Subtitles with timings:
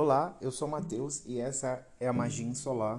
[0.00, 2.98] Olá, eu sou Matheus e essa é a Magia Solar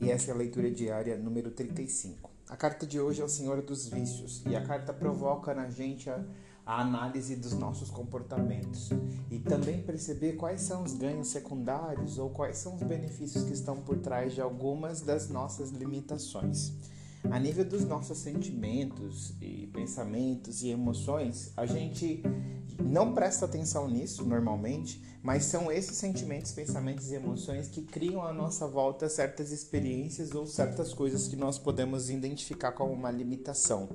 [0.00, 2.30] e essa é a leitura diária número 35.
[2.48, 6.08] A carta de hoje é o Senhor dos Vícios e a carta provoca na gente
[6.08, 6.24] a,
[6.64, 8.90] a análise dos nossos comportamentos
[9.28, 13.82] e também perceber quais são os ganhos secundários ou quais são os benefícios que estão
[13.82, 16.72] por trás de algumas das nossas limitações.
[17.30, 22.22] A nível dos nossos sentimentos e pensamentos e emoções, a gente
[22.82, 28.32] não presta atenção nisso normalmente, mas são esses sentimentos, pensamentos e emoções que criam à
[28.32, 33.88] nossa volta certas experiências ou certas coisas que nós podemos identificar como uma limitação.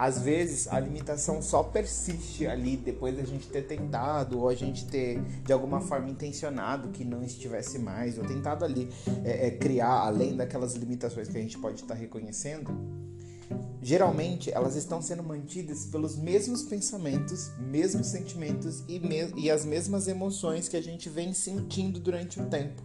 [0.00, 4.86] Às vezes a limitação só persiste ali depois da gente ter tentado ou a gente
[4.86, 8.88] ter de alguma forma intencionado que não estivesse mais ou tentado ali
[9.22, 12.74] é, é, criar além daquelas limitações que a gente pode estar reconhecendo
[13.82, 20.08] geralmente elas estão sendo mantidas pelos mesmos pensamentos, mesmos sentimentos e, me e as mesmas
[20.08, 22.82] emoções que a gente vem sentindo durante o tempo.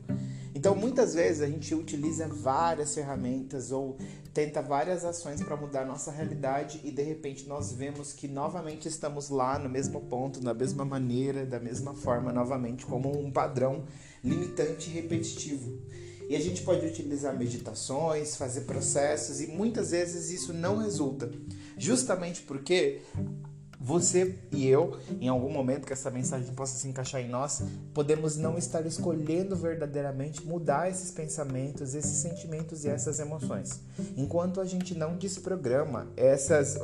[0.66, 4.00] Então, muitas vezes a gente utiliza várias ferramentas ou
[4.34, 8.88] tenta várias ações para mudar a nossa realidade e de repente nós vemos que novamente
[8.88, 13.86] estamos lá no mesmo ponto, da mesma maneira, da mesma forma, novamente como um padrão
[14.24, 15.78] limitante e repetitivo.
[16.28, 21.30] E a gente pode utilizar meditações, fazer processos e muitas vezes isso não resulta.
[21.78, 23.04] Justamente porque
[23.86, 27.62] você e eu, em algum momento que essa mensagem possa se encaixar em nós,
[27.94, 33.80] podemos não estar escolhendo verdadeiramente mudar esses pensamentos, esses sentimentos e essas emoções.
[34.18, 36.80] Enquanto a gente não desprograma essas,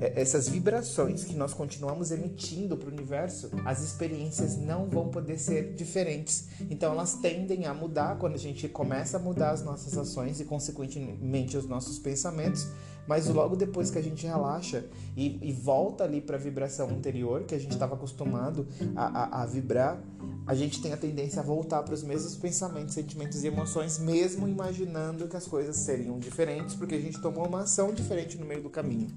[0.00, 5.74] essas vibrações que nós continuamos emitindo para o universo, as experiências não vão poder ser
[5.74, 6.46] diferentes.
[6.70, 10.44] Então elas tendem a mudar quando a gente começa a mudar as nossas ações e,
[10.44, 12.68] consequentemente, os nossos pensamentos
[13.06, 14.84] mas logo depois que a gente relaxa
[15.16, 19.42] e, e volta ali para a vibração anterior, que a gente estava acostumado a, a,
[19.42, 20.00] a vibrar,
[20.46, 24.48] a gente tem a tendência a voltar para os mesmos pensamentos, sentimentos e emoções, mesmo
[24.48, 28.62] imaginando que as coisas seriam diferentes, porque a gente tomou uma ação diferente no meio
[28.62, 29.08] do caminho.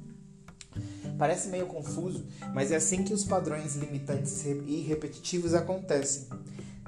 [1.18, 6.28] Parece meio confuso, mas é assim que os padrões limitantes e repetitivos acontecem.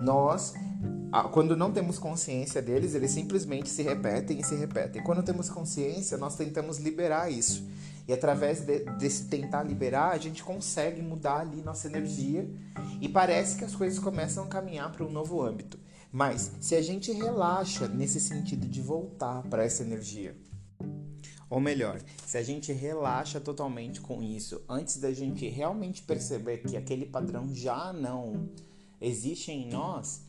[0.01, 0.53] Nós
[1.31, 5.03] quando não temos consciência deles, eles simplesmente se repetem e se repetem.
[5.03, 7.63] Quando temos consciência, nós tentamos liberar isso.
[8.07, 12.49] E através de, desse tentar liberar, a gente consegue mudar ali nossa energia
[12.99, 15.77] e parece que as coisas começam a caminhar para um novo âmbito.
[16.11, 20.35] Mas se a gente relaxa nesse sentido de voltar para essa energia,
[21.49, 26.77] ou melhor, se a gente relaxa totalmente com isso, antes da gente realmente perceber que
[26.77, 28.49] aquele padrão já não
[28.99, 30.21] existe em nós,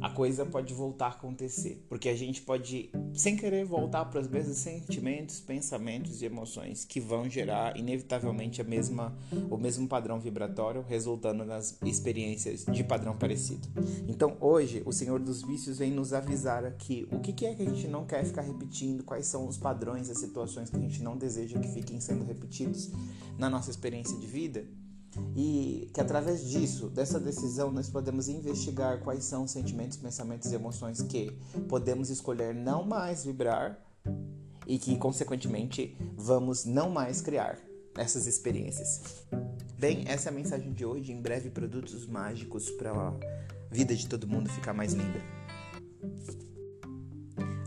[0.00, 4.28] a coisa pode voltar a acontecer, porque a gente pode, sem querer, voltar para os
[4.28, 9.16] mesmos sentimentos, pensamentos e emoções que vão gerar inevitavelmente a mesma,
[9.50, 13.68] o mesmo padrão vibratório, resultando nas experiências de padrão parecido.
[14.08, 17.66] Então, hoje, o Senhor dos Vícios vem nos avisar aqui o que é que a
[17.70, 21.16] gente não quer ficar repetindo, quais são os padrões, as situações que a gente não
[21.16, 22.90] deseja que fiquem sendo repetidos
[23.38, 24.64] na nossa experiência de vida
[25.34, 30.54] e que através disso, dessa decisão, nós podemos investigar quais são os sentimentos, pensamentos e
[30.54, 31.36] emoções que
[31.68, 33.78] podemos escolher não mais vibrar
[34.66, 37.58] e que, consequentemente, vamos não mais criar
[37.96, 39.24] essas experiências.
[39.78, 41.12] Bem, essa é a mensagem de hoje.
[41.12, 43.14] Em breve, produtos mágicos para a
[43.70, 45.20] vida de todo mundo ficar mais linda.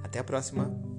[0.04, 0.93] Até a próxima!